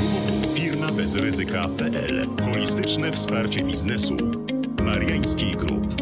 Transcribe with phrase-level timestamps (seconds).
[0.00, 4.16] www.firmabezryzyka.pl Holistyczne wsparcie biznesu.
[4.84, 5.94] Mariański Group.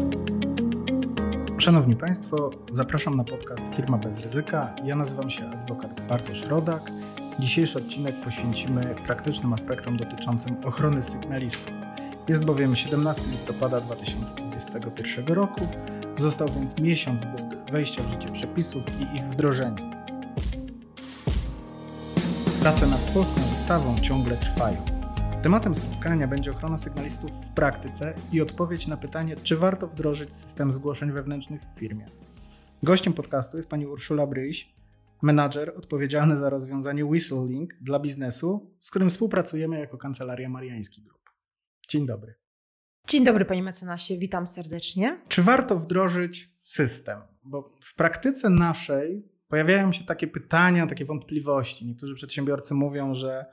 [1.57, 4.75] Szanowni Państwo, zapraszam na podcast Firma bez ryzyka.
[4.85, 6.91] Ja nazywam się adwokat Bartosz Rodak.
[7.39, 11.73] Dzisiejszy odcinek poświęcimy praktycznym aspektom dotyczącym ochrony sygnalistów.
[12.27, 15.67] Jest bowiem 17 listopada 2021 roku,
[16.17, 17.27] został więc miesiąc do
[17.71, 19.99] wejścia w życie przepisów i ich wdrożenia.
[22.61, 23.41] Prace nad polską
[24.01, 24.85] ciągle trwają.
[25.43, 30.73] Tematem spotkania będzie ochrona sygnalistów w praktyce i odpowiedź na pytanie, czy warto wdrożyć system
[30.73, 32.05] zgłoszeń wewnętrznych w firmie.
[32.83, 34.73] Gościem podcastu jest pani Urszula Bryś,
[35.21, 41.29] menadżer odpowiedzialny za rozwiązanie WhistleLink dla biznesu, z którym współpracujemy jako Kancelaria Mariański Group.
[41.89, 42.35] Dzień dobry.
[43.07, 45.21] Dzień dobry panie mecenasie, witam serdecznie.
[45.27, 47.21] Czy warto wdrożyć system?
[47.43, 51.87] Bo w praktyce naszej pojawiają się takie pytania, takie wątpliwości.
[51.87, 53.45] Niektórzy przedsiębiorcy mówią, że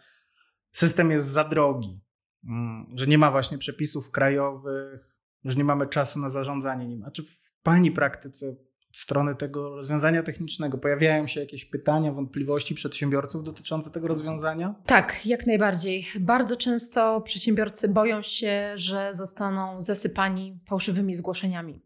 [0.73, 2.01] system jest za drogi,
[2.45, 7.05] mm, że nie ma właśnie przepisów krajowych, że nie mamy czasu na zarządzanie nim.
[7.05, 8.49] A czy w Pani praktyce
[8.91, 14.75] od strony tego rozwiązania technicznego pojawiają się jakieś pytania, wątpliwości przedsiębiorców dotyczące tego rozwiązania?
[14.87, 16.07] Tak, jak najbardziej.
[16.21, 21.86] Bardzo często przedsiębiorcy boją się, że zostaną zasypani fałszywymi zgłoszeniami.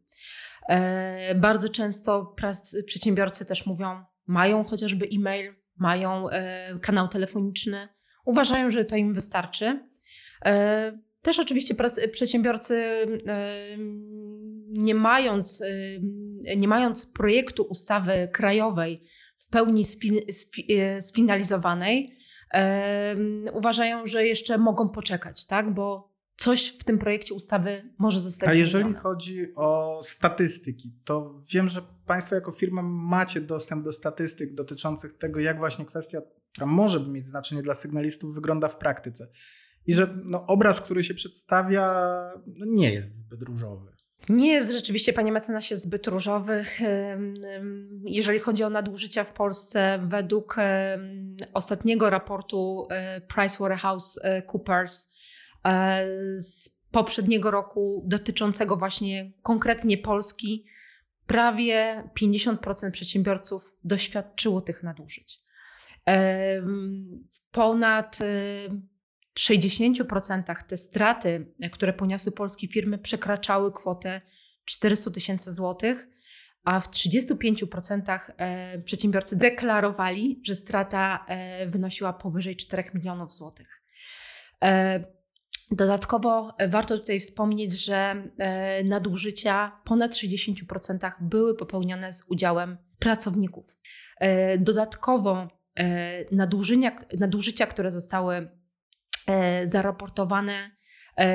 [0.69, 2.35] E, bardzo często
[2.87, 7.89] przedsiębiorcy też mówią, mają chociażby e-mail, mają e, kanał telefoniczny,
[8.25, 9.89] uważają, że to im wystarczy.
[10.45, 11.75] E, też oczywiście
[12.13, 13.07] przedsiębiorcy,
[14.69, 15.63] nie mając,
[16.57, 19.03] nie mając projektu ustawy krajowej
[19.37, 19.85] w pełni
[21.01, 22.17] sfinalizowanej,
[23.53, 25.75] uważają, że jeszcze mogą poczekać, tak?
[25.75, 26.10] bo
[26.41, 29.03] coś w tym projekcie ustawy może zostać A jeżeli zmienione.
[29.03, 35.41] chodzi o statystyki, to wiem, że Państwo jako firma macie dostęp do statystyk dotyczących tego,
[35.41, 36.21] jak właśnie kwestia,
[36.53, 39.29] która może mieć znaczenie dla sygnalistów, wygląda w praktyce.
[39.87, 42.05] I że no, obraz, który się przedstawia,
[42.47, 43.93] no, nie jest zbyt różowy.
[44.29, 46.65] Nie jest rzeczywiście, panie mecenasie, zbyt różowy.
[48.05, 50.57] Jeżeli chodzi o nadużycia w Polsce, według
[51.53, 55.10] ostatniego raportu e, PricewaterhouseCoopers E,
[56.37, 60.67] z poprzedniego roku dotyczącego właśnie konkretnie Polski,
[61.27, 65.41] prawie 50% przedsiębiorców doświadczyło tych nadużyć.
[66.07, 68.19] E, w ponad
[69.39, 74.21] 60% e, te straty, które poniosły polskie firmy, przekraczały kwotę
[74.65, 76.09] 400 tysięcy złotych,
[76.65, 78.21] a w 35%
[78.85, 81.27] przedsiębiorcy deklarowali, że strata
[81.67, 83.83] wynosiła powyżej 4 milionów złotych.
[85.71, 93.77] Dodatkowo e, warto tutaj wspomnieć, że e, nadużycia ponad 60% były popełnione z udziałem pracowników.
[94.21, 95.49] E, dodatkowo
[96.33, 98.49] nadużycia, nadużycia które zostały
[99.67, 100.71] zaraportowane,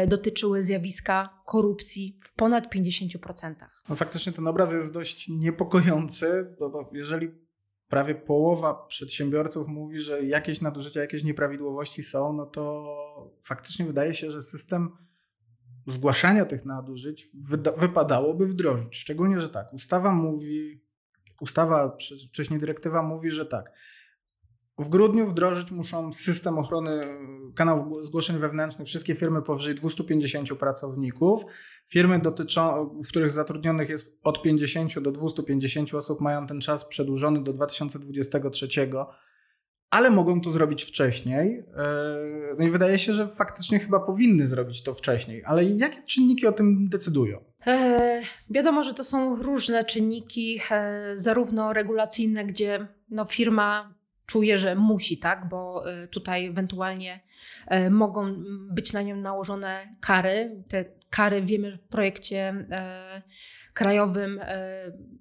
[0.07, 3.55] dotyczyły zjawiska korupcji w ponad 50%.
[3.89, 7.31] No faktycznie ten obraz jest dość niepokojący, bo jeżeli
[7.95, 14.31] prawie połowa przedsiębiorców mówi, że jakieś nadużycia, jakieś nieprawidłowości są, no to faktycznie wydaje się,
[14.31, 14.91] że system
[15.87, 17.29] zgłaszania tych nadużyć
[17.77, 18.95] wypadałoby wdrożyć.
[18.95, 20.81] Szczególnie, że tak, ustawa mówi,
[21.41, 21.97] ustawa,
[22.29, 23.71] wcześniej dyrektywa mówi, że tak,
[24.77, 27.17] w grudniu wdrożyć muszą system ochrony
[27.55, 31.41] kanałów zgłoszeń wewnętrznych wszystkie firmy powyżej 250 pracowników.
[31.87, 37.43] Firmy, dotyczą, w których zatrudnionych jest od 50 do 250 osób, mają ten czas przedłużony
[37.43, 38.67] do 2023,
[39.89, 41.63] ale mogą to zrobić wcześniej.
[41.77, 45.43] E, no i wydaje się, że faktycznie chyba powinny zrobić to wcześniej.
[45.45, 47.43] Ale jakie czynniki o tym decydują?
[47.67, 53.93] E, wiadomo, że to są różne czynniki, e, zarówno regulacyjne, gdzie no, firma
[54.25, 57.19] czuje, że musi, tak, bo y, tutaj ewentualnie
[57.71, 58.35] y, mogą
[58.71, 60.63] być na nią nałożone kary.
[60.67, 63.21] Te kary wiemy w projekcie y,
[63.73, 64.39] krajowym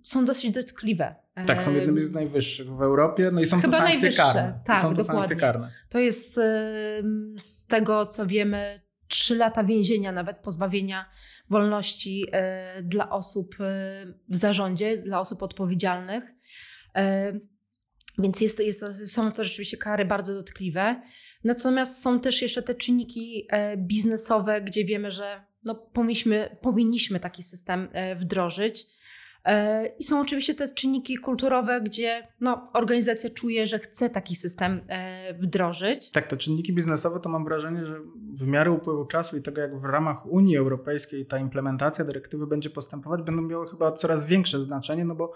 [0.03, 1.15] są dosyć dotkliwe.
[1.47, 4.60] Tak, są jednymi z najwyższych w Europie, no i są Chyba to sankcje karne.
[4.65, 5.15] Tak, są to dokładnie.
[5.15, 5.71] sankcje karne.
[5.89, 6.34] To jest
[7.39, 11.10] z tego, co wiemy, trzy lata więzienia, nawet pozbawienia
[11.51, 12.27] wolności
[12.83, 13.54] dla osób
[14.28, 16.24] w zarządzie, dla osób odpowiedzialnych.
[18.19, 21.03] Więc jest jest są to rzeczywiście kary bardzo dotkliwe.
[21.45, 27.43] Natomiast są też jeszcze te czynniki e, biznesowe, gdzie wiemy, że no, powinniśmy, powinniśmy taki
[27.43, 28.87] system e, wdrożyć.
[29.45, 34.81] E, I są oczywiście te czynniki kulturowe, gdzie no, organizacja czuje, że chce taki system
[35.41, 36.11] wdrożyć.
[36.11, 38.01] Tak, te czynniki biznesowe to mam wrażenie, że
[38.34, 42.71] w miarę upływu czasu i tego, jak w ramach Unii Europejskiej ta implementacja dyrektywy będzie
[42.71, 45.33] postępować, będą miały chyba coraz większe znaczenie, no bo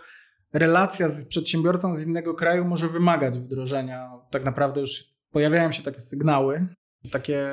[0.53, 4.11] relacja z przedsiębiorcą z innego kraju może wymagać wdrożenia.
[4.31, 6.67] Tak naprawdę już pojawiają się takie sygnały,
[7.13, 7.47] takie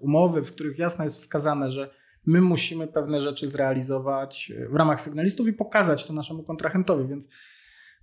[0.00, 1.90] umowy, w których jasno jest wskazane, że
[2.26, 7.28] my musimy pewne rzeczy zrealizować w ramach sygnalistów i pokazać to naszemu kontrahentowi, więc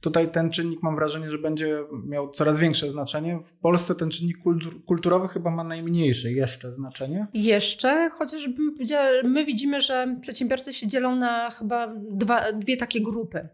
[0.02, 3.40] Tutaj ten czynnik mam wrażenie, że będzie miał coraz większe znaczenie.
[3.44, 7.28] W Polsce ten czynnik kultur, kulturowy chyba ma najmniejsze jeszcze znaczenie.
[7.34, 13.02] Jeszcze, chociaż bym powiedziała, my widzimy, że przedsiębiorcy się dzielą na chyba dwa, dwie takie
[13.02, 13.50] grupy.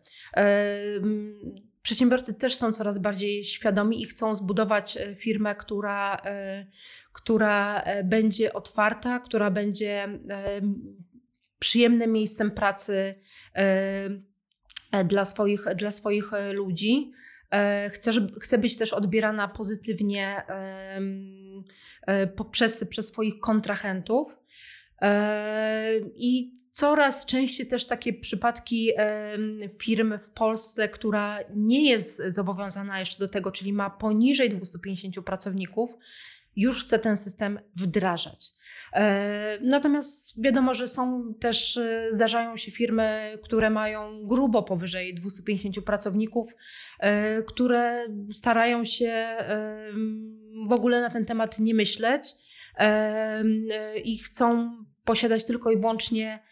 [1.82, 6.66] Przedsiębiorcy też są coraz bardziej świadomi i chcą zbudować e, firmę, która, e,
[7.14, 10.20] która e, będzie otwarta, która będzie
[11.60, 13.16] przyjemnym miejscem pracy
[15.06, 17.12] dla swoich, dla swoich e, ludzi.
[17.52, 18.12] E, chcę,
[18.42, 20.44] chcę być też odbierana pozytywnie
[22.36, 24.38] poprzez, przez swoich kontrahentów.
[26.16, 28.92] I coraz częściej też takie przypadki
[29.80, 35.98] firmy w Polsce, która nie jest zobowiązana jeszcze do tego, czyli ma poniżej 250 pracowników,
[36.56, 38.52] już chce ten system wdrażać.
[38.94, 45.86] E, natomiast wiadomo, że są też, e, zdarzają się firmy, które mają grubo powyżej 250
[45.86, 46.54] pracowników,
[47.00, 49.38] e, które starają się
[50.68, 52.36] w ogóle na ten temat nie myśleć
[54.04, 54.72] i chcą
[55.06, 56.44] posiadać tylko i wyłącznie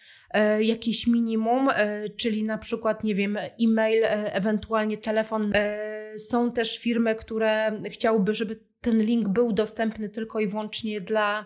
[0.59, 1.69] jakiś minimum,
[2.17, 5.53] czyli na przykład, nie wiem, e-mail, ewentualnie telefon.
[6.17, 11.45] Są też firmy, które chciałyby, żeby ten link był dostępny tylko i wyłącznie dla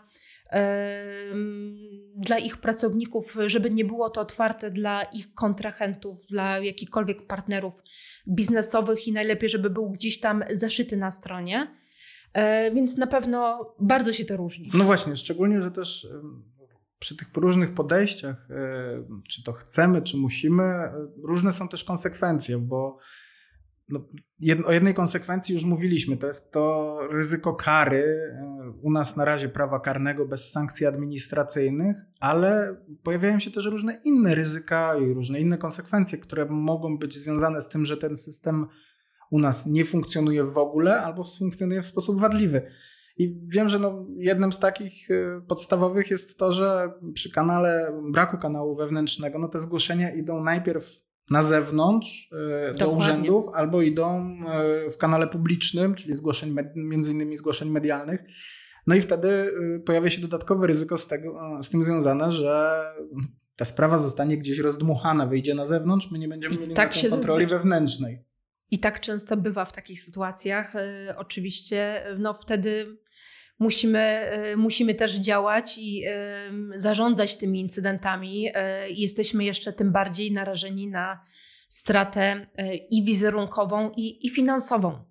[2.15, 7.81] dla ich pracowników, żeby nie było to otwarte dla ich kontrahentów, dla jakichkolwiek partnerów
[8.27, 11.77] biznesowych i najlepiej, żeby był gdzieś tam zaszyty na stronie.
[12.33, 14.71] E, więc na pewno bardzo się to różni.
[14.73, 16.07] No właśnie, szczególnie, że też
[16.99, 20.91] przy tych różnych podejściach, e, czy to chcemy, czy musimy, e,
[21.23, 22.97] różne są też konsekwencje, bo
[23.89, 23.99] no,
[24.39, 28.03] jed, o jednej konsekwencji już mówiliśmy, to jest to ryzyko kary.
[28.03, 34.01] E, u nas na razie prawa karnego bez sankcji administracyjnych, ale pojawiają się też różne
[34.03, 38.67] inne ryzyka i różne inne konsekwencje, które mogą być związane z tym, że ten system
[39.31, 42.61] u nas nie funkcjonuje w ogóle albo funkcjonuje w sposób wadliwy.
[43.17, 48.37] I wiem, że no, jednym z takich e, podstawowych jest to, że przy kanale, braku
[48.37, 52.97] kanału wewnętrznego, no te zgłoszenia idą najpierw na zewnątrz e, do Dokładnie.
[52.97, 58.21] urzędów albo idą e, w kanale publicznym, czyli zgłoszeń, między innymi zgłoszeń medialnych.
[58.87, 62.83] No i wtedy e, pojawia się dodatkowe ryzyko z, tego, z tym związane, że
[63.55, 67.45] ta sprawa zostanie gdzieś rozdmuchana, wyjdzie na zewnątrz, my nie będziemy I mieli tak kontroli
[67.45, 67.47] zazwyczaj.
[67.47, 68.23] wewnętrznej.
[68.71, 70.73] I tak często bywa w takich sytuacjach.
[71.17, 72.97] Oczywiście, no wtedy
[73.59, 76.03] musimy, y, musimy też działać i
[76.75, 78.47] zarządzać tymi incydentami.
[78.47, 78.51] Y,
[78.89, 81.23] jesteśmy jeszcze tym bardziej narażeni na
[81.69, 85.03] stratę y, i wizerunkową, i, i finansową.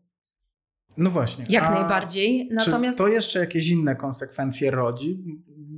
[0.96, 1.46] No właśnie.
[1.48, 2.48] Jak najbardziej.
[2.52, 2.98] Natomiast...
[2.98, 5.18] Czy to jeszcze jakieś inne konsekwencje rodzi?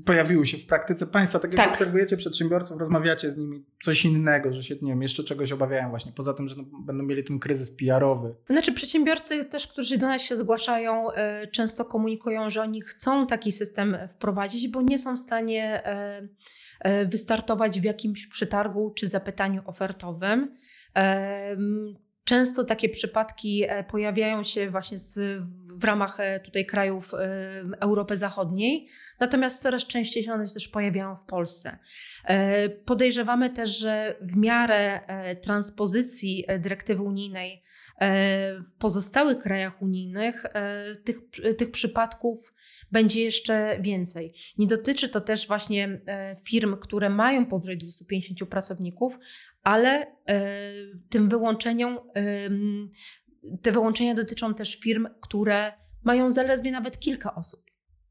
[0.05, 1.71] Pojawiły się w praktyce państwa, tak jak tak.
[1.71, 6.13] obserwujecie przedsiębiorców, rozmawiacie z nimi coś innego, że się, nie wiem, jeszcze czegoś obawiają właśnie,
[6.13, 8.35] poza tym, że no, będą mieli ten kryzys PR-owy.
[8.51, 13.53] Znaczy przedsiębiorcy też, którzy do nas się zgłaszają, e, często komunikują, że oni chcą taki
[13.53, 16.29] system wprowadzić, bo nie są w stanie e,
[16.81, 20.55] e, wystartować w jakimś przetargu czy zapytaniu ofertowym
[22.29, 27.19] Często takie przypadki e, pojawiają się właśnie z, w ramach e, tutaj krajów e,
[27.81, 28.89] Europy Zachodniej,
[29.21, 31.79] natomiast coraz częściej się one też pojawiają w Polsce.
[32.85, 35.01] Podejrzewamy też, że w miarę
[35.43, 37.63] transpozycji dyrektywy unijnej
[38.61, 40.47] w pozostałych krajach unijnych
[41.05, 41.17] tych,
[41.59, 42.53] tych przypadków
[42.93, 44.35] będzie jeszcze więcej.
[44.59, 46.01] Nie dotyczy to też właśnie
[46.45, 49.19] firm, które mają powyżej 250 pracowników,
[49.63, 50.53] ale e,
[51.11, 51.99] tym wyłączeniom,
[53.63, 55.73] te wyłączenia dotyczą też firm, które
[56.05, 57.61] mają zaledwie nawet kilka osób.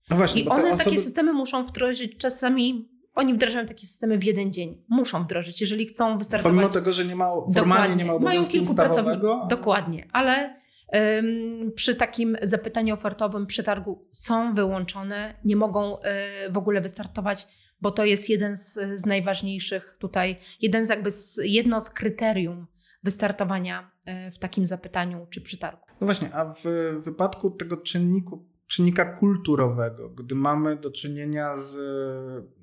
[0.10, 0.84] No właśnie, I one osoby...
[0.84, 2.90] takie systemy muszą wdrożyć czasami.
[3.16, 4.84] Oni wdrażają takie systemy w jeden dzień.
[4.90, 6.56] Muszą wdrożyć, jeżeli chcą wystartować.
[6.56, 9.48] Pomimo tego, że nie ma formalnie nie ma Mają kilku pracowników.
[9.50, 10.56] Dokładnie, ale
[10.96, 16.02] ym, przy takim zapytaniu ofertowym przetargu są wyłączone, nie mogą y,
[16.50, 17.48] w ogóle wystartować
[17.82, 22.68] bo to jest jeden z, z najważniejszych tutaj, jeden z jakby z, jedno z kryterium
[23.04, 25.86] wystartowania e, w takim zapytaniu czy przetargu.
[26.02, 26.64] No właśnie, a w
[27.04, 31.76] wypadku tego czynniku, czynnika kulturowego, gdy mamy do czynienia z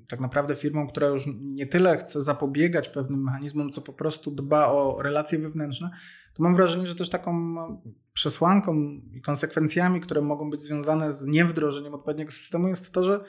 [0.09, 4.67] tak naprawdę firmą, która już nie tyle chce zapobiegać pewnym mechanizmom, co po prostu dba
[4.67, 5.91] o relacje wewnętrzne,
[6.35, 7.55] to mam wrażenie, że też taką
[8.13, 13.25] przesłanką i konsekwencjami, które mogą być związane z niewdrożeniem odpowiedniego systemu jest to, że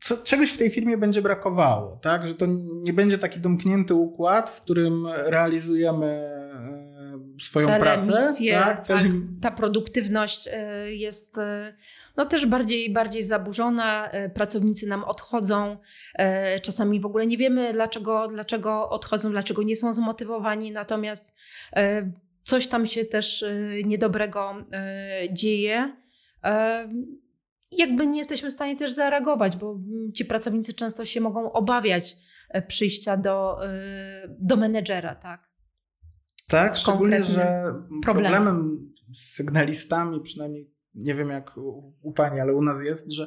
[0.00, 2.28] co, czegoś w tej firmie będzie brakowało, tak?
[2.28, 2.46] Że to
[2.82, 8.12] nie będzie taki domknięty układ, w którym realizujemy e, swoją cele, pracę.
[8.12, 9.00] Misje, tak, cele...
[9.00, 9.10] tak,
[9.42, 10.48] ta produktywność
[10.86, 11.36] jest
[12.16, 14.10] no, też bardziej, bardziej zaburzona.
[14.34, 15.76] Pracownicy nam odchodzą.
[16.62, 20.72] Czasami w ogóle nie wiemy, dlaczego, dlaczego odchodzą, dlaczego nie są zmotywowani.
[20.72, 21.36] Natomiast
[22.42, 23.44] coś tam się też
[23.84, 24.54] niedobrego
[25.32, 25.96] dzieje
[27.72, 32.16] jakby nie jesteśmy w stanie też zareagować, bo mm, ci pracownicy często się mogą obawiać
[32.48, 35.48] e, przyjścia do, e, do menedżera, tak?
[36.48, 38.32] Tak, z szczególnie, że problemem.
[38.32, 43.26] problemem z sygnalistami, przynajmniej nie wiem jak u, u Pani, ale u nas jest, że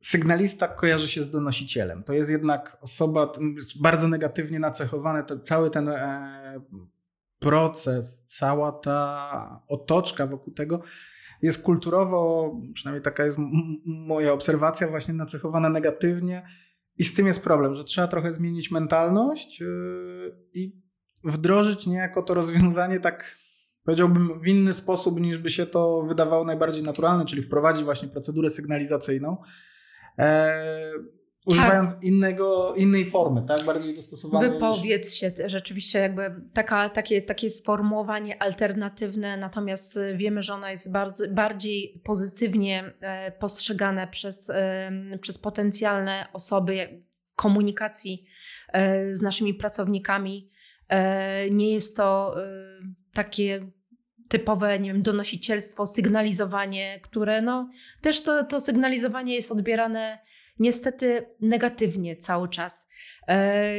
[0.00, 2.04] sygnalista kojarzy się z donosicielem.
[2.04, 3.32] To jest jednak osoba
[3.80, 6.60] bardzo negatywnie nacechowany, to, cały ten e,
[7.38, 10.82] proces, cała ta otoczka wokół tego
[11.42, 13.38] jest kulturowo, przynajmniej taka jest
[13.84, 16.42] moja obserwacja, właśnie nacechowana negatywnie.
[16.96, 20.72] I z tym jest problem, że trzeba trochę zmienić mentalność yy, i
[21.24, 23.38] wdrożyć niejako to rozwiązanie tak,
[23.84, 28.50] powiedziałbym, w inny sposób niż by się to wydawało najbardziej naturalne, czyli wprowadzić właśnie procedurę
[28.50, 29.36] sygnalizacyjną.
[31.48, 32.04] Używając tak.
[32.04, 33.64] innego, innej formy, tak?
[33.64, 34.50] Bardziej dostosowanej.
[34.50, 41.24] Wypowiedz się rzeczywiście jakby taka, takie, takie sformułowanie alternatywne, natomiast wiemy, że ono jest bardzo,
[41.30, 44.90] bardziej pozytywnie e, postrzegane przez, e,
[45.20, 47.02] przez potencjalne osoby
[47.34, 48.26] komunikacji
[48.72, 50.50] e, z naszymi pracownikami.
[51.50, 52.36] Nie jest to
[53.14, 53.66] takie
[54.28, 60.18] typowe, nie wiem, donosicielstwo, sygnalizowanie, które no też to, to sygnalizowanie jest odbierane
[60.58, 62.88] niestety negatywnie cały czas.
[63.28, 63.72] E,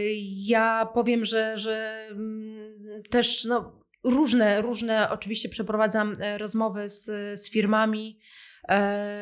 [0.45, 7.05] ja powiem, że, że mm, też no, różne, różne oczywiście przeprowadzam e, rozmowy z,
[7.41, 8.19] z firmami.
[8.69, 9.17] E,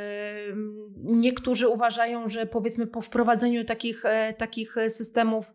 [1.04, 4.04] niektórzy uważają, że powiedzmy po wprowadzeniu takich,
[4.38, 5.52] takich systemów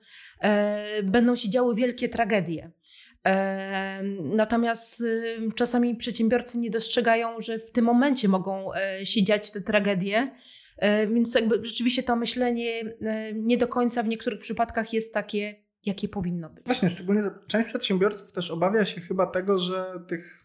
[1.03, 2.71] będą się działy wielkie tragedie.
[4.23, 5.05] Natomiast
[5.55, 8.71] czasami przedsiębiorcy nie dostrzegają, że w tym momencie mogą
[9.05, 10.31] się dziać te tragedie
[11.09, 16.09] więc jakby rzeczywiście to myślenie e, nie do końca w niektórych przypadkach jest takie, jakie
[16.09, 16.65] powinno być.
[16.67, 20.43] Właśnie, szczególnie, że część przedsiębiorców też obawia się chyba tego, że tych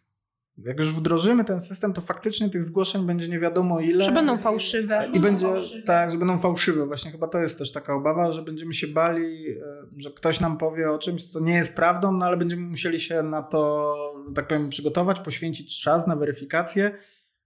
[0.57, 4.05] jak już wdrożymy ten system, to faktycznie tych zgłoszeń będzie nie wiadomo ile.
[4.05, 5.09] Że będą fałszywe.
[5.13, 5.83] I będzie, fałszywe.
[5.83, 6.85] tak, że będą fałszywe.
[6.85, 9.55] Właśnie chyba to jest też taka obawa, że będziemy się bali, e,
[9.97, 13.23] że ktoś nam powie o czymś, co nie jest prawdą, no ale będziemy musieli się
[13.23, 13.95] na to,
[14.35, 16.91] tak powiem, przygotować, poświęcić czas na weryfikację.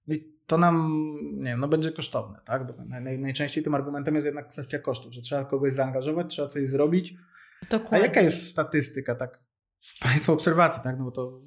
[0.08, 1.04] No i to nam
[1.34, 2.68] nie wiem, no będzie kosztowne, tak?
[2.68, 6.68] Bo naj, najczęściej tym argumentem jest jednak kwestia kosztów, że trzeba kogoś zaangażować, trzeba coś
[6.68, 7.14] zrobić.
[7.70, 7.98] Dokładnie.
[7.98, 9.40] A jaka jest statystyka, tak?
[10.00, 10.98] Państwa obserwacji, tak?
[10.98, 11.42] No bo to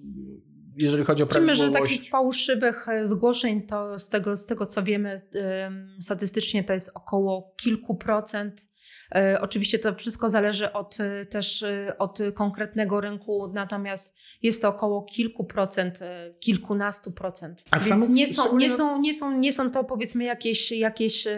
[0.76, 1.60] jeżeli chodzi o prawidłowość.
[1.60, 5.22] Wiemy, że takich fałszywych e, zgłoszeń to z tego, z tego co wiemy
[6.00, 8.66] statystycznie to jest około kilku procent
[9.40, 15.02] oczywiście to wszystko zależy od, e, też e, od konkretnego rynku, natomiast jest to około
[15.02, 16.00] kilku procent,
[16.40, 17.64] kilkunastu procent.
[17.70, 21.28] A Więc nie są, nie, są, nie, są, nie są to powiedzmy jakieś, jakieś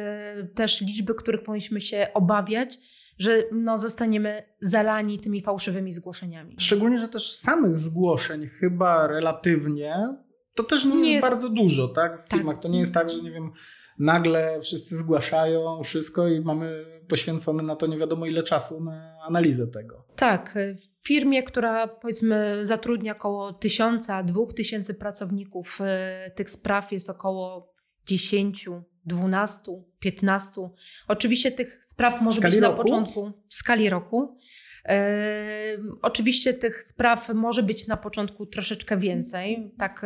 [0.55, 2.79] też liczby, których powinniśmy się obawiać
[3.19, 6.57] że no, zostaniemy zalani tymi fałszywymi zgłoszeniami.
[6.59, 10.17] Szczególnie, że też samych zgłoszeń chyba relatywnie
[10.57, 12.21] to też nie, nie jest, jest, bardzo dużo, tak?
[12.21, 12.39] W tak.
[12.39, 13.53] firmach to nie jest tak, że nie wiem,
[13.99, 19.67] nagle wszyscy zgłaszają wszystko i mamy poświęcone na to nie wiadomo ile czasu na analizę
[19.67, 20.05] tego.
[20.17, 20.59] Tak,
[21.03, 27.75] w firmie, która powiedzmy zatrudnia około tysiąca, dwóch tysięcy pracowników, e, tych spraw jest około
[28.07, 28.69] 10,
[29.05, 30.71] 12, 15.
[31.09, 34.39] Oczywiście tych spraw może być na początku w skali roku.
[34.85, 40.03] E, oczywiście tych spraw może być na początku troszeczkę więcej, tak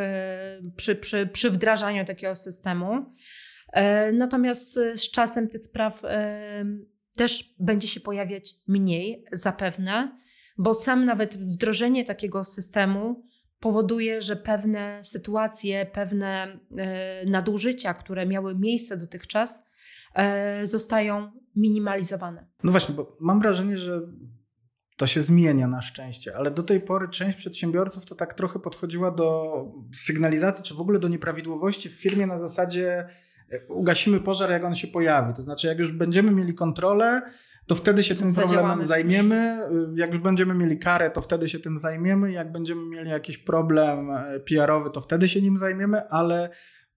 [0.75, 3.15] przy, przy, przy wdrażaniu takiego systemu.
[3.71, 6.65] E, natomiast e, z czasem tych spraw e,
[7.15, 10.17] też będzie się pojawiać mniej, zapewne,
[10.57, 13.23] bo sam nawet wdrożenie takiego systemu
[13.59, 16.59] powoduje, że pewne sytuacje, pewne
[17.25, 19.63] nadużycia, które miały miejsce dotychczas,
[20.63, 22.47] zostają minimalizowane.
[22.63, 24.01] No właśnie, bo mam wrażenie, że
[24.97, 29.11] to się zmienia na szczęście, ale do tej pory część przedsiębiorców to tak trochę podchodziła
[29.11, 29.53] do
[29.95, 33.07] sygnalizacji, czy w ogóle do nieprawidłowości w firmie na zasadzie
[33.67, 35.33] ugasimy pożar, jak on się pojawi.
[35.33, 37.21] To znaczy, jak już będziemy mieli kontrolę,
[37.67, 38.57] to wtedy się tym Zadziałamy.
[38.57, 39.59] problemem zajmiemy.
[39.95, 42.31] Jak już będziemy mieli karę, to wtedy się tym zajmiemy.
[42.31, 46.49] Jak będziemy mieli jakiś problem e, PR-owy, to wtedy się nim zajmiemy, ale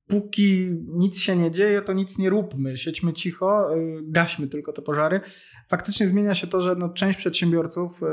[0.07, 2.77] póki nic się nie dzieje, to nic nie róbmy.
[2.77, 5.21] Siedźmy cicho, e, gaśmy tylko te pożary
[5.69, 8.07] faktycznie zmienia się to, że no, część przedsiębiorców, e,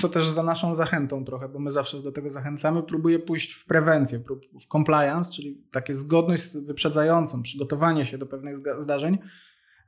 [0.00, 3.66] co też za naszą zachętą trochę, bo my zawsze do tego zachęcamy, próbuje pójść w
[3.66, 4.22] prewencję,
[4.60, 9.18] w compliance, czyli takie zgodność wyprzedzającą, przygotowanie się do pewnych zdarzeń.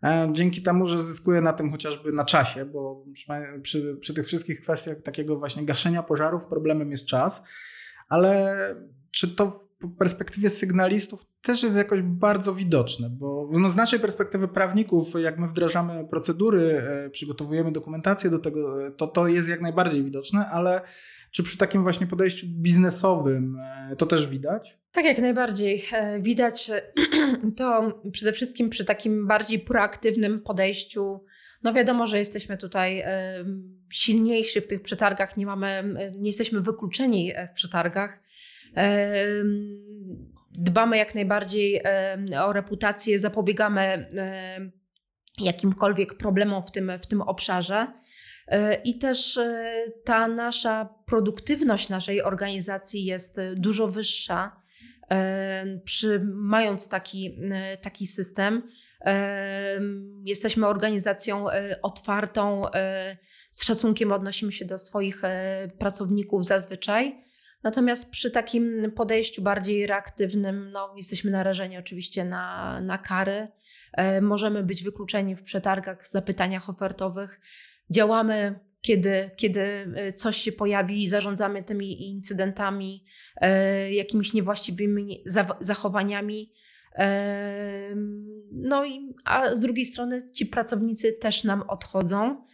[0.03, 3.05] E, dzięki temu, że zyskuje na tym chociażby na czasie, bo
[3.63, 7.43] przy, przy tych wszystkich kwestiach takiego właśnie gaszenia pożarów problemem jest czas.
[8.09, 8.57] ale
[9.11, 15.15] czy to perspektywie sygnalistów też jest jakoś bardzo widoczne, bo no z naszej perspektywy prawników,
[15.19, 20.05] jak my wdrażamy procedury, e, przygotowujemy dokumentację do tego, e, to to jest jak najbardziej
[20.05, 20.81] widoczne, ale
[21.31, 23.59] czy przy takim właśnie podejściu biznesowym
[23.91, 24.79] e, to też widać?
[24.93, 25.85] Tak, jak najbardziej.
[26.21, 26.71] Widać
[27.57, 31.25] to przede wszystkim przy takim bardziej proaktywnym podejściu.
[31.63, 33.05] No wiadomo, że jesteśmy tutaj
[33.91, 38.19] silniejsi w tych przetargach, nie mamy, nie jesteśmy wykluczeni w przetargach
[40.51, 41.83] dbamy jak najbardziej
[42.45, 44.11] o reputację, zapobiegamy
[45.39, 47.87] jakimkolwiek problemom w tym, w tym obszarze.
[48.51, 49.75] E, I też e,
[50.05, 54.61] ta nasza produktywność naszej organizacji jest dużo wyższa,
[55.85, 57.39] przy, mając taki,
[57.83, 58.63] taki system.
[60.25, 62.63] Jesteśmy organizacją e, otwartą,
[63.51, 65.23] z szacunkiem odnosimy się do swoich
[65.79, 67.25] pracowników zazwyczaj.
[67.63, 73.49] Natomiast przy takim podejściu bardziej reaktywnym, no, jesteśmy narażeni oczywiście na, na kary.
[73.93, 77.41] E, możemy być wykluczeni w przetargach, zapytaniach ofertowych.
[77.91, 83.05] Działamy, kiedy, kiedy e, coś się pojawi, zarządzamy tymi incydentami,
[83.37, 85.25] e, jakimiś niewłaściwymi
[85.61, 86.53] zachowaniami.
[88.53, 92.45] No i a z drugiej strony ci pracownicy też nam odchodzą.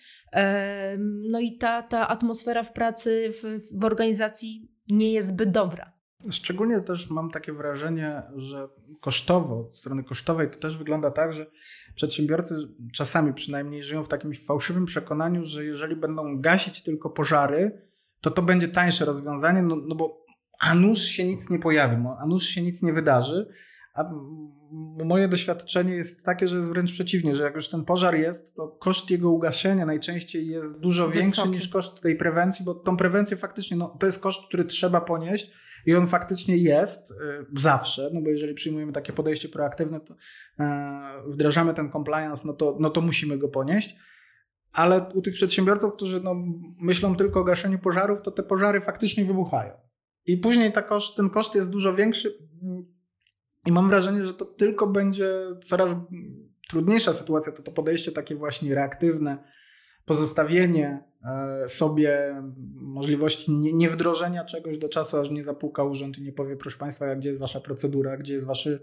[1.31, 5.93] No i ta, ta atmosfera w pracy, w, w organizacji nie jest zbyt dobra.
[6.31, 8.69] Szczególnie też mam takie wrażenie, że
[9.01, 11.47] kosztowo, od strony kosztowej to też wygląda tak, że
[11.95, 12.57] przedsiębiorcy
[12.93, 17.83] czasami przynajmniej żyją w takim fałszywym przekonaniu, że jeżeli będą gasić tylko pożary,
[18.21, 20.27] to to będzie tańsze rozwiązanie, no, no bo
[20.61, 23.49] a nuż się nic nie pojawi, a nuż się nic nie wydarzy,
[23.97, 24.05] a
[25.05, 28.69] moje doświadczenie jest takie, że jest wręcz przeciwnie, że jak już ten pożar jest, to
[28.69, 31.23] koszt jego ugaszenia najczęściej jest dużo Wysoki.
[31.23, 35.01] większy niż koszt tej prewencji, bo tą prewencję faktycznie, no, to jest koszt, który trzeba
[35.01, 35.53] ponieść
[35.87, 37.15] i on faktycznie jest y,
[37.57, 40.67] zawsze, no bo jeżeli przyjmujemy takie podejście proaktywne, to y,
[41.27, 43.97] wdrażamy ten compliance, no to, no to musimy go ponieść.
[44.73, 46.35] Ale u tych przedsiębiorców, którzy no,
[46.81, 49.73] myślą tylko o gaszeniu pożarów, to te pożary faktycznie wybuchają.
[50.27, 52.39] I później ta koszt, ten koszt jest dużo większy
[53.67, 55.31] i mam wrażenie, że to tylko będzie
[55.63, 55.97] coraz
[56.69, 59.39] trudniejsza sytuacja, to to podejście takie właśnie reaktywne,
[60.05, 62.43] pozostawienie e, sobie
[62.75, 67.29] możliwości niewdrożenia czegoś do czasu, aż nie zapuka urząd i nie powie, proszę Państwa, gdzie
[67.29, 68.81] jest Wasza procedura, gdzie jest, waszy,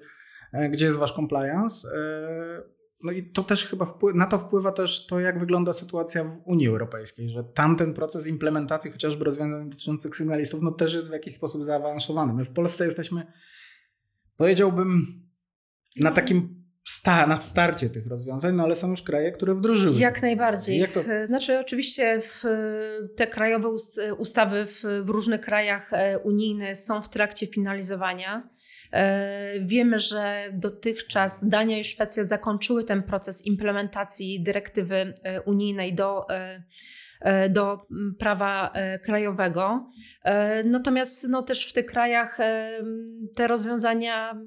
[0.54, 1.88] e, gdzie jest Wasz compliance.
[1.88, 6.41] E, no i to też chyba na to wpływa też to, jak wygląda sytuacja w
[6.46, 11.34] Unii Europejskiej, że tamten proces implementacji chociażby rozwiązań dotyczących sygnalistów no też jest w jakiś
[11.34, 12.34] sposób zaawansowany.
[12.34, 13.26] My w Polsce jesteśmy
[14.38, 15.22] powiedziałbym,
[16.02, 20.00] na takim sta, na starcie tych rozwiązań, no ale są już kraje, które wdrożyły.
[20.00, 20.80] Jak najbardziej.
[20.80, 21.04] Jak to...
[21.28, 22.43] Znaczy oczywiście w,
[23.15, 23.69] te krajowe
[24.17, 28.50] ustawy w, w różnych krajach e, unijnych są w trakcie finalizowania.
[28.91, 36.30] E, wiemy, że dotychczas Dania i Szwecja zakończyły ten proces implementacji dyrektywy e, unijnej do
[36.30, 36.63] E,
[37.49, 37.88] do
[38.19, 39.89] prawa e, krajowego.
[40.23, 42.38] E, natomiast no, też w tych krajach
[43.36, 44.41] te rozwiązania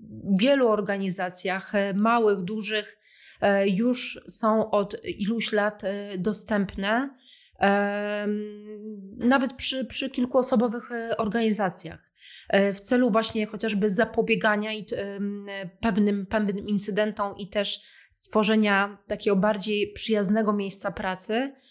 [0.00, 2.98] w wielu organizacjach, małych, dużych,
[3.66, 5.82] już są od iluś lat
[6.18, 7.10] dostępne,
[9.16, 12.10] nawet przy, przy kilkuosobowych organizacjach
[12.74, 14.70] w celu właśnie chociażby zapobiegania
[15.80, 21.67] pewnym, pewnym incydentom i też stworzenia takiego bardziej przyjaznego miejsca pracy, E,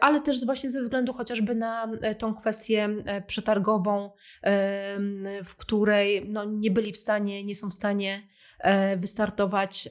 [0.00, 4.10] ale też właśnie ze względu chociażby na e, tą kwestię e, przetargową,
[5.44, 8.28] w której no, nie byli w stanie, nie są w stanie
[8.96, 9.88] wystartować,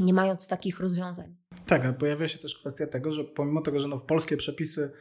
[0.00, 1.36] nie mając takich rozwiązań.
[1.66, 4.92] Tak, ale pojawia się też kwestia tego, że pomimo tego, że no w polskie przepisy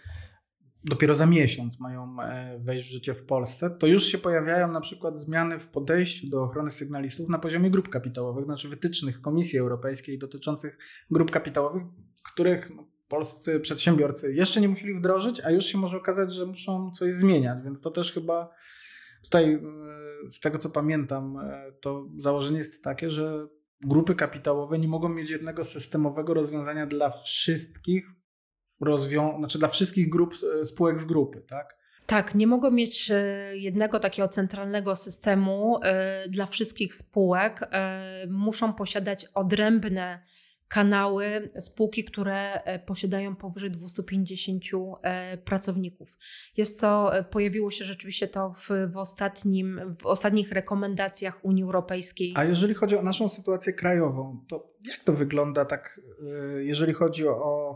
[0.84, 2.16] dopiero za miesiąc mają
[2.60, 6.44] wejść w życie w Polsce, to już się pojawiają na przykład zmiany w podejściu do
[6.44, 10.78] ochrony sygnalistów na poziomie grup kapitałowych, znaczy wytycznych Komisji Europejskiej dotyczących
[11.12, 11.84] grup kapitałowych,
[12.34, 16.92] których no, polscy przedsiębiorcy jeszcze nie musieli wdrożyć, a już się może okazać, że muszą
[16.92, 18.50] coś zmieniać, więc to też chyba
[19.24, 19.60] tutaj e,
[20.32, 23.48] z tego co pamiętam, e, to założenie jest takie, że
[23.82, 28.06] grupy kapitałowe nie mogą mieć jednego systemowego rozwiązania dla wszystkich
[28.82, 31.82] rozwią- znaczy dla wszystkich grup e, spółek z grupy, tak?
[32.06, 33.12] Tak, nie mogą mieć
[33.54, 35.80] jednego takiego centralnego systemu
[36.30, 37.70] dla wszystkich spółek.
[38.30, 40.24] Muszą posiadać odrębne
[40.72, 44.64] kanały, spółki, które e, posiadają powyżej 250
[45.04, 46.18] e, pracowników.
[46.58, 52.34] Jest to, e, pojawiło się rzeczywiście to w, w, ostatnim, w ostatnich rekomendacjach Unii Europejskiej.
[52.36, 56.02] A jeżeli chodzi o naszą sytuację krajową, to jak to wygląda tak,
[56.58, 57.76] jeżeli chodzi o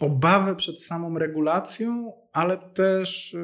[0.00, 3.36] obawę przed samą regulacją, ale też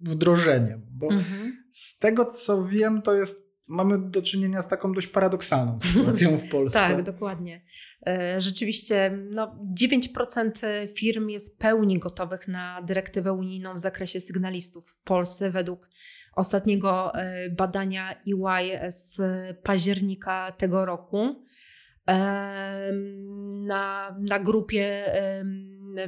[0.00, 1.64] wdrożenie, bo mhm.
[1.70, 6.48] z tego co wiem, to jest mamy do czynienia z taką dość paradoksalną sytuacją w
[6.48, 6.78] Polsce.
[6.78, 7.60] tak, dokładnie.
[8.06, 10.50] E, rzeczywiście no, 9%
[10.94, 15.88] firm jest pełni gotowych na dyrektywę unijną w zakresie sygnalistów w Polsce według
[16.36, 19.20] ostatniego e, badania EY z
[19.62, 21.44] października tego roku.
[23.66, 25.12] Na, na grupie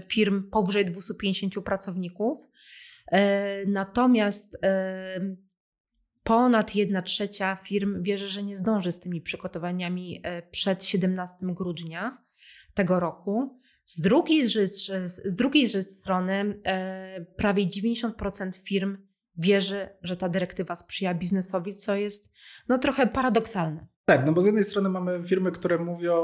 [0.08, 2.38] firm powyżej 250 pracowników.
[3.12, 4.58] E, natomiast
[6.24, 12.24] ponad 1 trzecia firm wierzy, że nie zdąży z tymi przygotowaniami e, przed 17 grudnia
[12.74, 13.60] tego roku.
[13.84, 14.48] Z drugiej,
[15.06, 18.96] z drugiej strony e, prawie 90% firm
[19.36, 22.30] wierzy, że ta dyrektywa sprzyja biznesowi, co jest
[22.68, 23.86] no, trochę paradoksalne.
[24.04, 26.14] Tak, no bo z jednej strony mamy firmy, które mówią,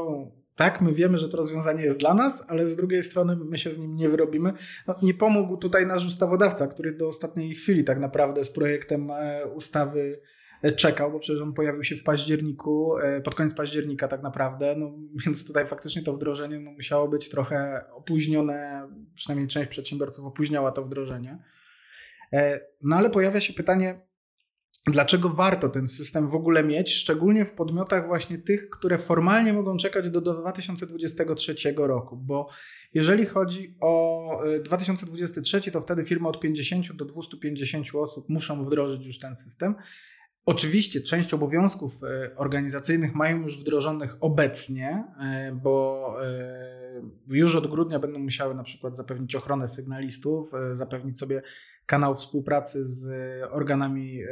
[0.56, 3.72] tak, my wiemy, że to rozwiązanie jest dla nas, ale z drugiej strony my się
[3.72, 4.52] z nim nie wyrobimy.
[4.86, 9.46] No, nie pomógł tutaj nasz ustawodawca, który do ostatniej chwili tak naprawdę z projektem e,
[9.46, 10.20] ustawy
[10.62, 14.74] e, czekał, bo przecież on pojawił się w październiku, e, pod koniec października tak naprawdę,
[14.78, 14.92] no,
[15.26, 20.84] więc tutaj faktycznie to wdrożenie no, musiało być trochę opóźnione, przynajmniej część przedsiębiorców opóźniała to
[20.84, 21.38] wdrożenie.
[22.82, 24.05] No ale pojawia się pytanie,
[24.90, 29.76] Dlaczego warto ten system w ogóle mieć, szczególnie w podmiotach właśnie tych, które formalnie mogą
[29.76, 32.16] czekać do 2023 roku?
[32.16, 32.48] Bo
[32.94, 39.06] jeżeli chodzi o 2023, y, to wtedy firmy od 50 do 250 osób muszą wdrożyć
[39.06, 39.74] już ten system.
[40.46, 45.04] Oczywiście część obowiązków y, organizacyjnych mają już wdrożonych obecnie,
[45.48, 45.96] y, bo
[47.28, 51.42] już od grudnia będą musiały na przykład zapewnić ochronę sygnalistów, zapewnić sobie
[51.86, 53.06] kanał współpracy z
[53.50, 54.28] organami, e,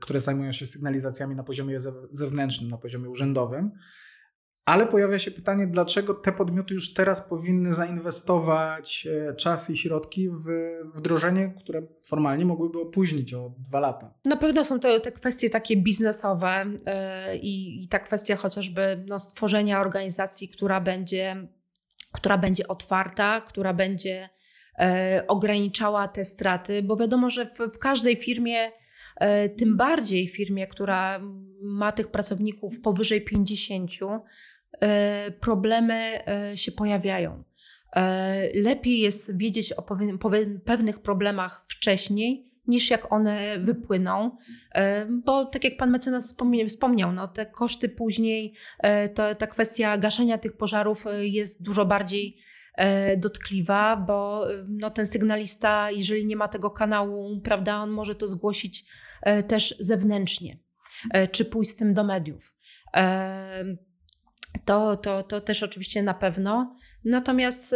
[0.00, 1.78] które zajmują się sygnalizacjami na poziomie
[2.10, 3.70] zewnętrznym, na poziomie urzędowym.
[4.64, 10.28] Ale pojawia się pytanie, dlaczego te podmioty już teraz powinny zainwestować e, czas i środki
[10.30, 10.44] w
[10.94, 14.14] wdrożenie, które formalnie mogłyby opóźnić o dwa lata.
[14.24, 19.80] Na pewno są to te kwestie takie biznesowe yy, i ta kwestia chociażby no, stworzenia
[19.80, 21.48] organizacji, która będzie,
[22.12, 24.35] która będzie otwarta, która będzie E,
[25.28, 28.72] ograniczała te straty, bo wiadomo, że w, w każdej firmie,
[29.16, 31.20] e, tym bardziej firmie, która
[31.62, 33.90] ma tych pracowników powyżej 50,
[34.80, 36.20] e, problemy
[36.54, 37.44] się pojawiają.
[38.54, 39.82] Lepiej jest wiedzieć o
[40.64, 44.30] pewnych problemach wcześniej, niż jak one wypłyną,
[45.24, 46.36] bo tak jak pan mecenas
[46.68, 48.54] wspomniał, no te koszty później,
[49.14, 52.55] to, ta kwestia gaszenia tych pożarów jest dużo bardziej E,
[53.16, 58.84] dotkliwa, bo no, ten sygnalista, jeżeli nie ma tego kanału, prawda, on może to zgłosić
[59.22, 60.58] e, też zewnętrznie,
[61.10, 62.52] e, czy pójść z tym do mediów.
[64.64, 66.76] To, to, to też oczywiście na pewno.
[67.04, 67.74] Natomiast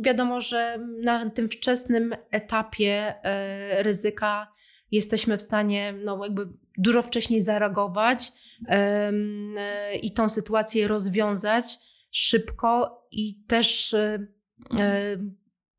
[0.00, 3.14] wiadomo, że na tym wczesnym etapie
[3.78, 4.52] ryzyka
[4.90, 8.32] jesteśmy w stanie no, jakby dużo wcześniej zareagować
[10.02, 11.78] i tą sytuację rozwiązać
[12.12, 14.26] szybko i też e,
[14.80, 15.16] e,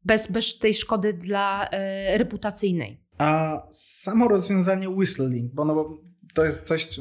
[0.05, 3.03] bez, bez tej szkody dla e, reputacyjnej.
[3.17, 5.97] A samo rozwiązanie whistling, bo, no, bo
[6.33, 6.99] to jest coś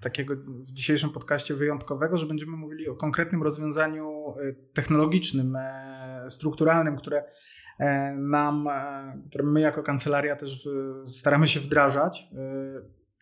[0.00, 4.34] takiego w dzisiejszym podcaście wyjątkowego, że będziemy mówili o konkretnym rozwiązaniu
[4.74, 5.58] technologicznym,
[6.28, 7.24] strukturalnym, które
[8.16, 8.68] nam,
[9.28, 10.68] które my jako kancelaria też
[11.06, 12.28] staramy się wdrażać.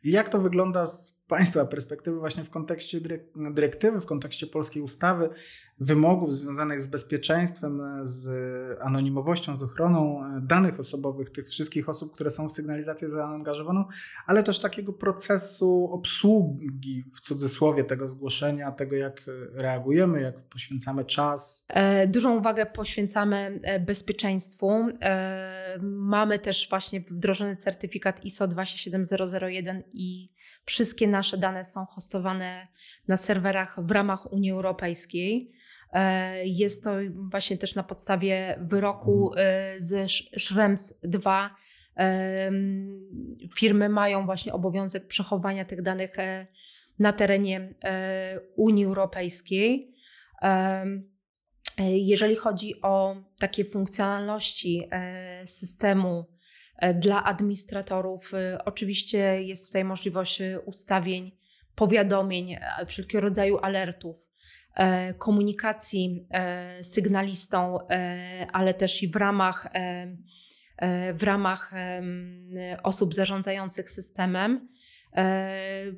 [0.05, 3.01] Jak to wygląda z Państwa perspektywy właśnie w kontekście
[3.35, 5.29] dyrektywy, w kontekście polskiej ustawy,
[5.81, 8.29] wymogów związanych z bezpieczeństwem, z
[8.81, 13.85] anonimowością, z ochroną danych osobowych tych wszystkich osób, które są w sygnalizację zaangażowaną,
[14.27, 21.65] ale też takiego procesu obsługi w cudzysłowie tego zgłoszenia, tego jak reagujemy, jak poświęcamy czas.
[21.69, 24.89] E, dużą uwagę poświęcamy e, bezpieczeństwu.
[25.01, 30.33] E, mamy też właśnie wdrożony certyfikat ISO 27001 i
[30.65, 32.69] Wszystkie nasze dane są hostowane
[33.09, 35.53] na serwerach w ramach Unii Europejskiej.
[35.93, 39.47] E, jest to właśnie też na podstawie wyroku mhm.
[39.49, 40.07] e, ze
[40.39, 41.57] Schrems 2.
[41.97, 42.51] E,
[43.55, 46.17] firmy mają właśnie obowiązek przechowania tych danych
[46.99, 47.75] na terenie
[48.57, 49.95] Unii Europejskiej.
[51.79, 54.89] Jeżeli chodzi o takie funkcjonalności
[55.47, 56.32] systemu
[56.95, 61.33] dla administratorów e, oczywiście jest tutaj możliwość e, ustawień,
[61.75, 64.33] powiadomień, wszelkiego rodzaju alertów,
[65.19, 66.27] komunikacji
[66.83, 67.79] sygnalistą,
[68.53, 69.73] ale też i w ramach,
[71.15, 71.73] w ramach
[72.83, 74.69] osób zarządzających systemem.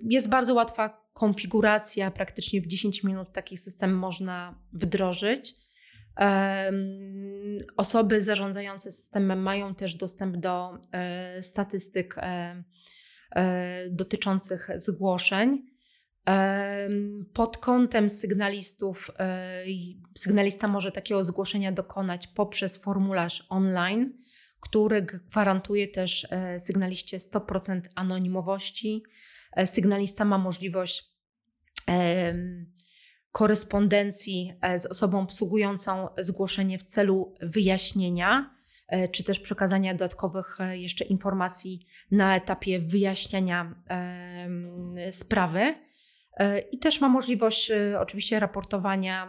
[0.02, 5.54] Jest bardzo łatwa konfiguracja, praktycznie w 10 minut taki system można wdrożyć.
[7.76, 12.62] Osoby zarządzające systemem mają też dostęp do e, statystyk e,
[13.30, 15.74] e, dotyczących zgłoszeń.
[17.32, 19.10] Pod kątem sygnalistów,
[20.14, 24.12] sygnalista może takiego zgłoszenia dokonać poprzez formularz online,
[24.60, 26.26] który gwarantuje też
[26.58, 29.02] sygnaliście 100% anonimowości.
[29.66, 31.04] Sygnalista ma możliwość
[33.34, 38.54] korespondencji e, z osobą obsługującą zgłoszenie w celu wyjaśnienia,
[38.88, 43.74] e, czy też przekazania dodatkowych e, jeszcze informacji na etapie wyjaśniania
[45.10, 45.74] sprawy.
[46.72, 49.28] I też ma możliwość oczywiście raportowania,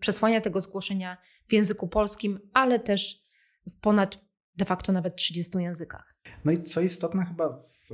[0.00, 1.16] przesłania tego zgłoszenia
[1.48, 3.22] w języku polskim, ale też
[3.66, 4.18] w ponad
[4.56, 6.14] de facto nawet 30 językach.
[6.44, 7.88] No i co istotne, chyba, w,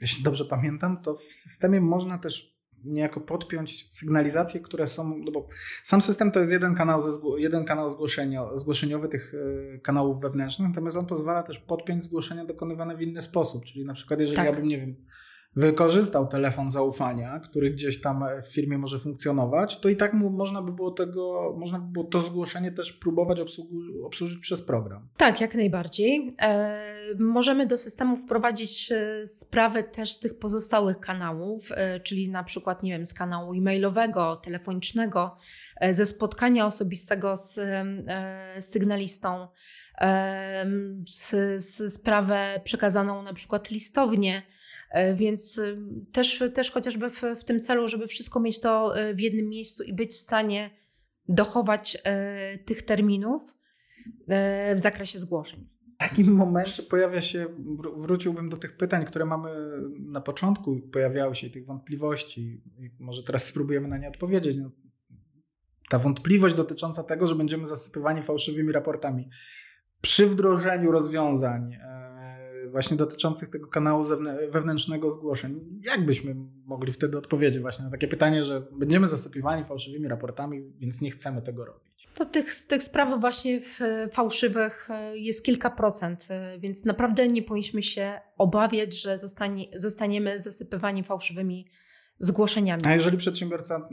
[0.00, 5.48] jeśli dobrze pamiętam, to w systemie można też niejako podpiąć sygnalizacje, które są, no bo
[5.84, 9.34] sam system to jest jeden kanał, ze, jeden kanał zgłoszenia, zgłoszeniowy tych
[9.74, 13.94] e, kanałów wewnętrznych, natomiast on pozwala też podpiąć zgłoszenia dokonywane w inny sposób, czyli na
[13.94, 14.46] przykład jeżeli tak.
[14.46, 14.96] ja bym, nie wiem,
[15.56, 20.62] wykorzystał telefon zaufania, który gdzieś tam w firmie może funkcjonować, to i tak mu, można
[20.62, 23.38] by było tego, można by było to zgłoszenie też próbować
[24.04, 25.08] obsłużyć przez program.
[25.16, 26.36] Tak, jak najbardziej.
[26.42, 26.84] E,
[27.18, 32.82] możemy do systemu wprowadzić e, sprawę też z tych pozostałych kanałów, e, czyli na przykład,
[32.82, 35.36] nie wiem, z kanału e-mailowego, telefonicznego,
[35.80, 37.84] e, ze spotkania osobistego z, e,
[38.58, 39.48] z sygnalistą,
[40.00, 40.66] e,
[41.06, 41.30] z,
[41.64, 44.59] z sprawę przekazaną na przykład listownie E,
[45.14, 45.78] więc y,
[46.12, 49.82] też, też chociażby w, w tym celu, żeby wszystko mieć to e, w jednym miejscu
[49.82, 50.70] i być w stanie
[51.28, 53.54] dochować e, tych terminów
[54.74, 55.68] w zakresie zgłoszeń.
[55.94, 57.46] W takim momencie pojawia się,
[57.96, 59.50] wróciłbym do tych pytań, które mamy
[59.98, 64.56] na początku, pojawiały się tych wątpliwości i może teraz spróbujemy na nie odpowiedzieć.
[64.56, 64.70] No,
[65.88, 69.28] ta wątpliwość dotycząca tego, że będziemy zasypywani fałszywymi raportami.
[70.00, 71.76] Przy wdrożeniu rozwiązań
[72.70, 74.04] właśnie dotyczących tego kanału
[74.50, 75.60] wewnętrznego zgłoszeń.
[75.80, 76.34] Jak byśmy
[76.66, 81.42] mogli wtedy odpowiedzieć właśnie na takie pytanie, że będziemy zasypiwani fałszywymi raportami, więc nie chcemy
[81.42, 82.08] tego robić?
[82.14, 83.62] To tych, tych spraw właśnie
[84.12, 90.40] fałszywych e, jest kilka procent, e, więc naprawdę nie powinniśmy się obawiać, że zostanie, zostaniemy
[90.40, 91.66] zasypywani fałszywymi
[92.18, 92.82] zgłoszeniami.
[92.86, 93.88] A jeżeli przedsiębiorca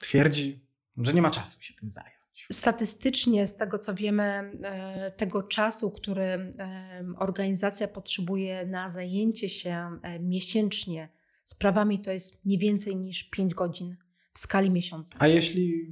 [0.00, 2.19] twierdzi, że nie ma czasu się tym zająć?
[2.52, 6.50] Statystycznie, z tego co wiemy, e, tego czasu, który e,
[7.18, 11.08] organizacja potrzebuje na zajęcie się e, miesięcznie
[11.44, 13.96] sprawami, to jest nie więcej niż 5 godzin
[14.34, 15.16] w skali miesiąca.
[15.18, 15.86] A jeśli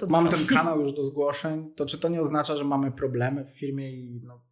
[0.00, 3.44] to mam ten kanał już do zgłoszeń, to czy to nie oznacza, że mamy problemy
[3.44, 4.44] w firmie i no,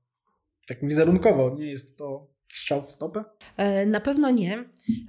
[0.69, 3.25] tak wizerunkowo nie jest to strzał w stopę?
[3.57, 4.65] E, na pewno nie.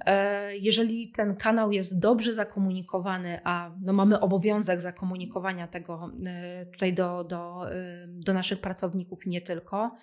[0.06, 6.94] E, jeżeli ten kanał jest dobrze zakomunikowany, a no mamy obowiązek zakomunikowania tego e, tutaj
[6.94, 7.66] do, do,
[8.08, 9.96] do naszych pracowników i nie tylko,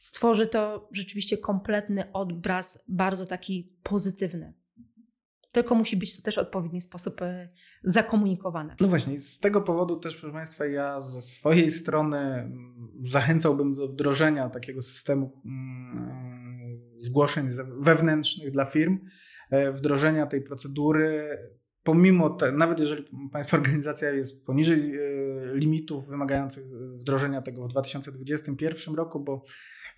[0.00, 4.52] stworzy to rzeczywiście kompletny obraz, bardzo taki pozytywny.
[5.52, 7.20] Tylko musi być to też w odpowiedni sposób
[7.84, 8.76] zakomunikowane.
[8.80, 13.88] No właśnie, z tego powodu też, proszę Państwa, ja ze swojej strony mm, zachęcałbym do
[13.88, 16.31] wdrożenia takiego systemu mm,
[17.04, 18.98] zgłoszeń wewnętrznych dla firm,
[19.50, 21.38] e, wdrożenia tej procedury,
[21.82, 25.00] pomimo, te, nawet jeżeli Państwa organizacja jest poniżej e,
[25.54, 26.64] limitów wymagających
[26.98, 29.42] wdrożenia tego w 2021 roku, bo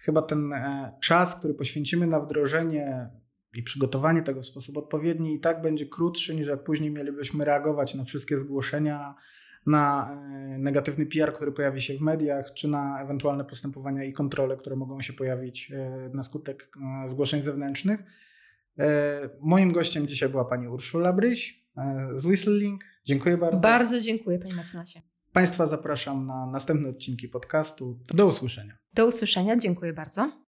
[0.01, 3.11] chyba ten e, czas, który poświęcimy na wdrożenie
[3.55, 7.95] i przygotowanie tego w sposób odpowiedni i tak będzie krótszy niż jak później mielibyśmy reagować
[7.95, 9.15] na wszystkie zgłoszenia,
[9.67, 14.57] na e, negatywny PR, który pojawi się w mediach, czy na ewentualne postępowania i kontrole,
[14.57, 16.69] które mogą się pojawić e, na skutek
[17.05, 18.01] e, zgłoszeń zewnętrznych.
[19.41, 21.67] Moim gościem dzisiaj była pani Urszula Bryś
[22.13, 22.85] z Whistling.
[23.05, 23.61] Dziękuję bardzo.
[23.61, 25.01] Bardzo dziękuję, panie mecenasie.
[25.33, 27.99] Państwa zapraszam na następne odcinki podcastu.
[28.15, 28.79] Do usłyszenia.
[28.95, 30.44] Do usłyszenia, dziękuję bardzo.